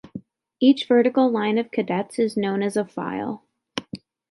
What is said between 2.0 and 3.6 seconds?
is known as a file.